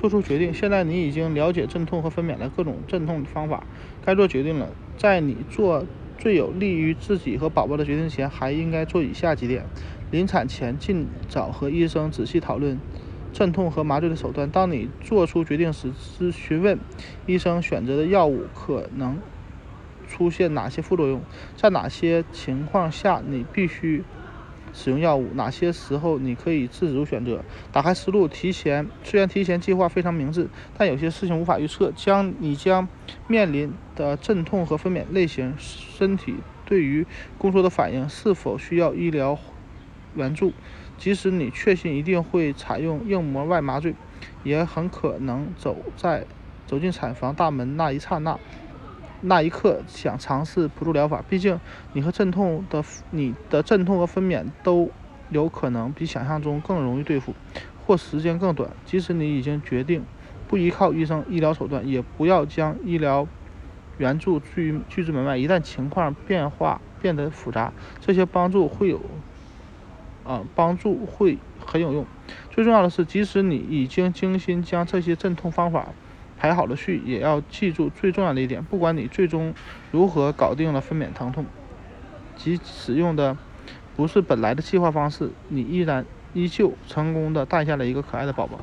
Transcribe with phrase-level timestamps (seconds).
[0.00, 0.54] 做出决定。
[0.54, 3.64] 现在你已经了解镇痛和分娩的各种镇痛方法，
[4.02, 4.70] 该做决定了。
[4.96, 5.84] 在你做
[6.16, 9.66] 最有利于自己和宝宝的决定前，还应该做以下几点：
[10.10, 12.80] 临产前尽早和医生仔细讨论
[13.34, 14.48] 镇痛和麻醉的手段。
[14.50, 16.78] 当你做出决定时，咨询问
[17.26, 19.18] 医生选择的药物可能
[20.08, 21.20] 出现哪些副作用，
[21.56, 24.02] 在哪些情况下你必须。
[24.72, 27.42] 使用药物，哪些时候你可以自主选择？
[27.72, 31.92] 打开思路，提前虽然提前计划非常明智，但有些事情无法预测。
[31.96, 32.88] 将你将
[33.26, 39.38] 面临的阵痛和分娩类型、身体对于工作的反应、是否需要医疗
[40.14, 40.52] 援助，
[40.96, 43.94] 即使你确信一定会采用硬膜外麻醉，
[44.44, 46.24] 也很可能走在
[46.66, 48.38] 走进产房大门那一刹那。
[49.22, 51.60] 那一刻想尝试辅助疗法，毕竟
[51.92, 54.90] 你和阵痛的你的阵痛和分娩都
[55.28, 57.34] 有可能比想象中更容易对付，
[57.86, 58.70] 或时间更短。
[58.86, 60.04] 即使你已经决定
[60.48, 63.28] 不依靠医生医疗手段，也不要将医疗
[63.98, 65.36] 援助拒拒之门外。
[65.36, 69.00] 一旦情况变化变得复杂，这些帮助会有
[70.24, 72.06] 啊帮助会很有用。
[72.50, 75.88] 最重要的是，即使你已经精心将这些镇痛方法。
[76.40, 79.52] 排好了序，也要记住最重要的一点：不管你最终
[79.92, 81.44] 如何搞定了分娩疼痛，
[82.34, 83.36] 即使用的
[83.94, 88.58] 不是本来的计划方式，你依然依旧成功的诞下了一个可爱的宝宝。